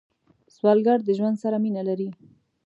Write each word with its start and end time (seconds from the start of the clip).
سوالګر 0.55 0.99
د 1.03 1.09
ژوند 1.17 1.37
سره 1.43 1.57
مینه 1.63 1.81
لري 1.89 2.09